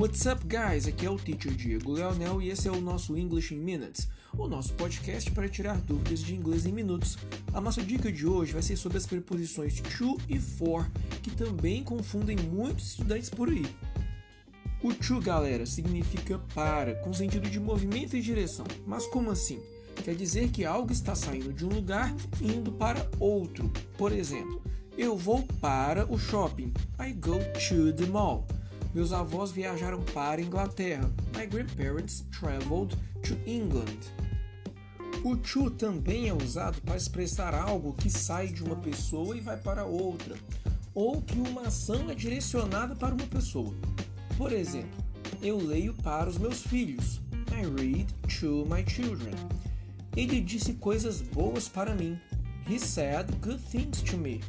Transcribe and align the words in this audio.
What's 0.00 0.26
up, 0.26 0.46
guys? 0.46 0.86
Aqui 0.86 1.06
é 1.06 1.10
o 1.10 1.16
Teacher 1.16 1.52
Diego 1.52 1.90
Leonel 1.90 2.40
e 2.40 2.50
esse 2.50 2.68
é 2.68 2.70
o 2.70 2.80
nosso 2.80 3.18
English 3.18 3.52
in 3.52 3.58
Minutes, 3.58 4.08
o 4.32 4.46
nosso 4.46 4.72
podcast 4.74 5.28
para 5.32 5.48
tirar 5.48 5.76
dúvidas 5.78 6.20
de 6.20 6.36
inglês 6.36 6.64
em 6.66 6.72
minutos. 6.72 7.18
A 7.52 7.60
nossa 7.60 7.82
dica 7.82 8.12
de 8.12 8.24
hoje 8.24 8.52
vai 8.52 8.62
ser 8.62 8.76
sobre 8.76 8.96
as 8.96 9.06
preposições 9.06 9.80
to 9.80 10.16
e 10.28 10.38
for, 10.38 10.88
que 11.20 11.32
também 11.32 11.82
confundem 11.82 12.36
muitos 12.36 12.90
estudantes 12.90 13.28
por 13.28 13.48
aí. 13.48 13.66
O 14.84 14.94
to, 14.94 15.20
galera, 15.20 15.66
significa 15.66 16.38
para, 16.54 16.94
com 16.94 17.12
sentido 17.12 17.50
de 17.50 17.58
movimento 17.58 18.16
e 18.16 18.22
direção. 18.22 18.66
Mas 18.86 19.04
como 19.06 19.32
assim? 19.32 19.60
Quer 20.04 20.14
dizer 20.14 20.50
que 20.50 20.64
algo 20.64 20.92
está 20.92 21.16
saindo 21.16 21.52
de 21.52 21.66
um 21.66 21.70
lugar 21.70 22.14
e 22.40 22.52
indo 22.52 22.70
para 22.70 23.10
outro. 23.18 23.68
Por 23.96 24.12
exemplo, 24.12 24.62
eu 24.96 25.16
vou 25.16 25.42
para 25.60 26.06
o 26.06 26.16
shopping. 26.16 26.72
I 27.00 27.12
go 27.14 27.40
to 27.68 27.92
the 27.92 28.06
mall. 28.06 28.46
Meus 28.98 29.12
avós 29.12 29.52
viajaram 29.52 30.02
para 30.12 30.40
a 30.40 30.44
Inglaterra. 30.44 31.08
My 31.36 31.46
grandparents 31.46 32.24
traveled 32.32 32.96
to 33.22 33.38
England. 33.48 34.10
O 35.22 35.36
to 35.36 35.70
também 35.70 36.28
é 36.28 36.34
usado 36.34 36.82
para 36.82 36.96
expressar 36.96 37.54
algo 37.54 37.92
que 37.92 38.10
sai 38.10 38.48
de 38.48 38.60
uma 38.64 38.74
pessoa 38.74 39.36
e 39.36 39.40
vai 39.40 39.56
para 39.56 39.84
outra, 39.84 40.34
ou 40.92 41.22
que 41.22 41.38
uma 41.38 41.68
ação 41.68 42.10
é 42.10 42.14
direcionada 42.16 42.96
para 42.96 43.14
uma 43.14 43.26
pessoa. 43.28 43.72
Por 44.36 44.52
exemplo, 44.52 44.98
eu 45.40 45.58
leio 45.58 45.94
para 45.94 46.28
os 46.28 46.36
meus 46.36 46.62
filhos. 46.62 47.20
I 47.52 47.62
read 47.80 48.12
to 48.40 48.66
my 48.68 48.84
children. 48.84 49.36
Ele 50.16 50.40
disse 50.40 50.72
coisas 50.72 51.20
boas 51.20 51.68
para 51.68 51.94
mim. 51.94 52.18
He 52.68 52.80
said 52.80 53.30
good 53.42 53.62
things 53.62 54.02
to 54.02 54.16
me. 54.18 54.40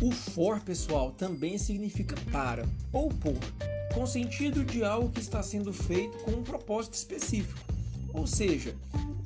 O 0.00 0.12
for, 0.12 0.60
pessoal, 0.60 1.10
também 1.12 1.56
significa 1.56 2.14
para 2.30 2.68
ou 2.92 3.08
por, 3.08 3.38
com 3.94 4.06
sentido 4.06 4.62
de 4.62 4.84
algo 4.84 5.08
que 5.08 5.20
está 5.20 5.42
sendo 5.42 5.72
feito 5.72 6.18
com 6.18 6.32
um 6.32 6.42
propósito 6.42 6.94
específico. 6.94 7.58
Ou 8.12 8.26
seja, 8.26 8.74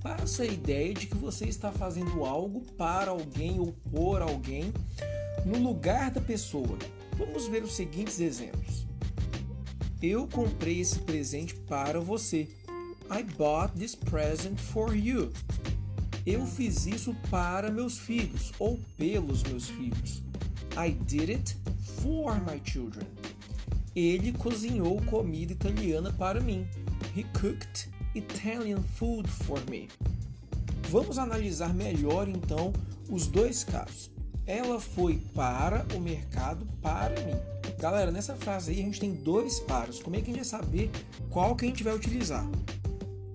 passa 0.00 0.44
a 0.44 0.46
ideia 0.46 0.94
de 0.94 1.06
que 1.08 1.16
você 1.16 1.46
está 1.46 1.72
fazendo 1.72 2.24
algo 2.24 2.60
para 2.78 3.10
alguém 3.10 3.58
ou 3.58 3.72
por 3.90 4.22
alguém 4.22 4.72
no 5.44 5.58
lugar 5.58 6.12
da 6.12 6.20
pessoa. 6.20 6.78
Vamos 7.16 7.48
ver 7.48 7.64
os 7.64 7.74
seguintes 7.74 8.20
exemplos. 8.20 8.86
Eu 10.00 10.28
comprei 10.28 10.80
esse 10.80 11.00
presente 11.00 11.54
para 11.54 12.00
você. 12.00 12.48
I 13.10 13.24
bought 13.36 13.76
this 13.76 13.96
present 13.96 14.58
for 14.58 14.94
you. 14.94 15.32
Eu 16.24 16.46
fiz 16.46 16.86
isso 16.86 17.14
para 17.28 17.70
meus 17.70 17.98
filhos 17.98 18.52
ou 18.58 18.78
pelos 18.96 19.42
meus 19.42 19.68
filhos. 19.68 20.29
I 20.80 20.92
did 20.92 21.28
it 21.28 21.56
for 22.00 22.40
my 22.40 22.58
children. 22.64 23.06
Ele 23.94 24.32
cozinhou 24.32 24.98
comida 25.02 25.52
italiana 25.52 26.10
para 26.10 26.40
mim. 26.40 26.66
He 27.14 27.24
cooked 27.38 27.90
Italian 28.14 28.82
food 28.96 29.28
for 29.28 29.60
me. 29.68 29.88
Vamos 30.88 31.18
analisar 31.18 31.74
melhor 31.74 32.28
então 32.28 32.72
os 33.10 33.26
dois 33.26 33.62
casos. 33.62 34.10
Ela 34.46 34.80
foi 34.80 35.20
para 35.34 35.86
o 35.94 36.00
mercado 36.00 36.66
para 36.80 37.14
mim. 37.26 37.36
Galera, 37.78 38.10
nessa 38.10 38.34
frase 38.34 38.70
aí 38.70 38.80
a 38.80 38.84
gente 38.84 39.00
tem 39.00 39.12
dois 39.12 39.60
paros. 39.60 40.00
Como 40.00 40.16
é 40.16 40.22
que 40.22 40.30
a 40.30 40.34
gente 40.34 40.48
vai 40.48 40.60
saber 40.60 40.90
qual 41.28 41.54
que 41.56 41.66
a 41.66 41.68
gente 41.68 41.84
vai 41.84 41.94
utilizar? 41.94 42.48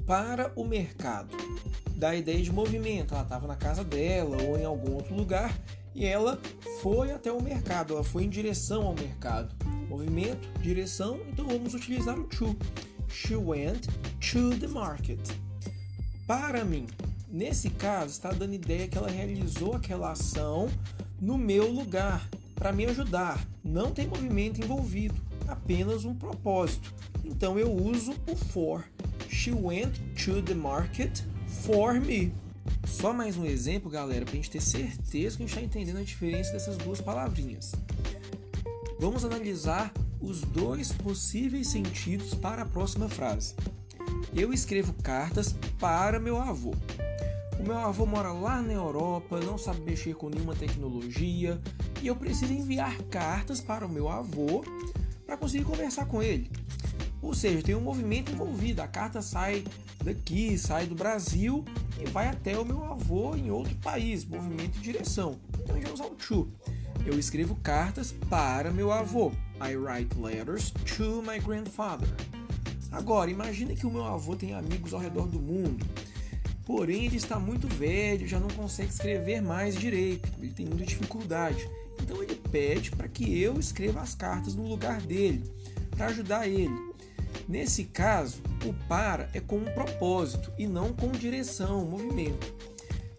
Para 0.03 0.51
o 0.55 0.65
mercado. 0.65 1.37
Dá 1.95 2.09
a 2.09 2.15
ideia 2.15 2.41
de 2.41 2.51
movimento. 2.51 3.13
Ela 3.13 3.21
estava 3.21 3.45
na 3.45 3.55
casa 3.55 3.83
dela 3.83 4.41
ou 4.41 4.57
em 4.57 4.65
algum 4.65 4.93
outro 4.93 5.13
lugar 5.13 5.55
e 5.95 6.05
ela 6.05 6.39
foi 6.81 7.11
até 7.11 7.31
o 7.31 7.41
mercado, 7.41 7.93
ela 7.93 8.03
foi 8.03 8.25
em 8.25 8.29
direção 8.29 8.85
ao 8.85 8.93
mercado. 8.93 9.55
Movimento, 9.87 10.47
direção, 10.61 11.19
então 11.29 11.47
vamos 11.47 11.73
utilizar 11.73 12.19
o 12.19 12.25
to. 12.25 12.55
She 13.07 13.35
went 13.35 13.87
to 14.31 14.57
the 14.59 14.67
market. 14.67 15.19
Para 16.27 16.65
mim, 16.65 16.87
nesse 17.31 17.69
caso, 17.69 18.11
está 18.11 18.31
dando 18.31 18.53
ideia 18.53 18.87
que 18.87 18.97
ela 18.97 19.09
realizou 19.09 19.73
aquela 19.73 20.11
ação 20.11 20.69
no 21.21 21.37
meu 21.37 21.71
lugar, 21.71 22.27
para 22.55 22.73
me 22.73 22.85
ajudar. 22.85 23.45
Não 23.63 23.91
tem 23.91 24.07
movimento 24.07 24.61
envolvido, 24.61 25.15
apenas 25.47 26.03
um 26.03 26.13
propósito. 26.13 26.93
Então 27.23 27.57
eu 27.57 27.71
uso 27.71 28.13
o 28.27 28.35
for. 28.35 28.83
She 29.29 29.51
went 29.51 29.93
to 30.23 30.41
the 30.41 30.53
market 30.53 31.21
for 31.47 31.93
me. 31.99 32.33
Só 32.95 33.11
mais 33.11 33.35
um 33.35 33.45
exemplo, 33.45 33.91
galera, 33.91 34.23
para 34.23 34.31
a 34.31 34.37
gente 34.37 34.49
ter 34.49 34.61
certeza 34.61 35.35
que 35.35 35.43
a 35.43 35.45
gente 35.45 35.49
está 35.49 35.61
entendendo 35.61 35.97
a 35.97 36.03
diferença 36.03 36.53
dessas 36.53 36.77
duas 36.77 37.01
palavrinhas. 37.01 37.73
Vamos 38.97 39.25
analisar 39.25 39.93
os 40.21 40.39
dois 40.41 40.93
possíveis 40.93 41.67
sentidos 41.67 42.33
para 42.33 42.61
a 42.61 42.65
próxima 42.65 43.09
frase. 43.09 43.53
Eu 44.33 44.53
escrevo 44.53 44.93
cartas 45.03 45.53
para 45.77 46.21
meu 46.21 46.37
avô. 46.37 46.73
O 47.59 47.63
meu 47.63 47.77
avô 47.77 48.05
mora 48.05 48.31
lá 48.31 48.61
na 48.61 48.71
Europa, 48.71 49.41
não 49.41 49.57
sabe 49.57 49.81
mexer 49.81 50.15
com 50.15 50.29
nenhuma 50.29 50.55
tecnologia 50.55 51.61
e 52.01 52.07
eu 52.07 52.15
preciso 52.15 52.53
enviar 52.53 52.97
cartas 53.09 53.59
para 53.59 53.85
o 53.85 53.89
meu 53.89 54.07
avô 54.07 54.63
para 55.25 55.35
conseguir 55.35 55.65
conversar 55.65 56.05
com 56.05 56.23
ele. 56.23 56.49
Ou 57.25 57.33
seja, 57.33 57.59
tem 57.63 57.73
um 57.73 57.81
movimento 57.81 58.31
envolvido. 58.31 58.83
A 58.83 58.87
carta 58.87 59.19
sai 59.19 59.63
daqui, 60.03 60.55
sai 60.59 60.85
do 60.85 60.93
Brasil 60.93 61.65
e 61.99 62.07
vai 62.07 62.27
até 62.27 62.57
o 62.57 62.63
meu 62.63 62.85
avô 62.85 63.35
em 63.35 63.49
outro 63.49 63.75
país, 63.77 64.23
movimento 64.23 64.77
e 64.77 64.81
direção. 64.81 65.39
Então 65.59 65.75
a 65.75 65.79
gente 65.79 65.85
vai 65.85 65.93
usar 65.93 66.05
o 66.05 66.11
to. 66.11 66.47
Eu 67.03 67.17
escrevo 67.17 67.55
cartas 67.55 68.13
para 68.29 68.71
meu 68.71 68.91
avô. 68.91 69.31
I 69.59 69.75
write 69.75 70.15
letters 70.19 70.71
to 70.95 71.23
my 71.23 71.39
grandfather. 71.39 72.07
Agora, 72.91 73.31
imagine 73.31 73.75
que 73.75 73.87
o 73.87 73.91
meu 73.91 74.05
avô 74.05 74.35
tem 74.35 74.53
amigos 74.53 74.93
ao 74.93 74.99
redor 74.99 75.27
do 75.27 75.39
mundo. 75.39 75.83
Porém, 76.63 77.05
ele 77.05 77.17
está 77.17 77.39
muito 77.39 77.67
velho, 77.67 78.27
já 78.27 78.39
não 78.39 78.49
consegue 78.49 78.89
escrever 78.89 79.41
mais 79.41 79.75
direito, 79.75 80.29
ele 80.39 80.51
tem 80.51 80.65
muita 80.65 80.85
dificuldade. 80.85 81.67
Então, 82.01 82.21
ele 82.21 82.35
pede 82.51 82.91
para 82.91 83.07
que 83.07 83.41
eu 83.41 83.59
escreva 83.59 84.01
as 84.01 84.13
cartas 84.13 84.55
no 84.55 84.67
lugar 84.67 85.01
dele, 85.01 85.43
para 85.91 86.07
ajudar 86.07 86.47
ele. 86.47 86.94
Nesse 87.47 87.85
caso, 87.85 88.41
o 88.65 88.73
para 88.87 89.29
é 89.33 89.39
com 89.39 89.57
um 89.57 89.65
propósito 89.65 90.51
e 90.57 90.67
não 90.67 90.93
com 90.93 91.11
direção, 91.11 91.85
movimento. 91.85 92.53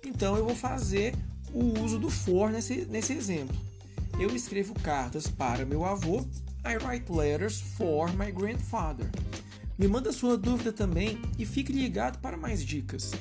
Então 0.04 0.36
eu 0.36 0.44
vou 0.44 0.56
fazer 0.56 1.14
o 1.52 1.80
uso 1.82 1.98
do 1.98 2.10
for 2.10 2.50
nesse, 2.50 2.86
nesse 2.86 3.12
exemplo. 3.12 3.56
Eu 4.18 4.34
escrevo 4.34 4.74
cartas 4.74 5.26
para 5.26 5.66
meu 5.66 5.84
avô. 5.84 6.24
I 6.64 6.76
write 6.84 7.10
letters 7.12 7.60
for 7.60 8.12
my 8.14 8.30
grandfather. 8.32 9.06
Me 9.78 9.86
manda 9.86 10.12
sua 10.12 10.38
dúvida 10.38 10.72
também 10.72 11.20
e 11.38 11.44
fique 11.44 11.72
ligado 11.72 12.18
para 12.18 12.36
mais 12.36 12.64
dicas. 12.64 13.12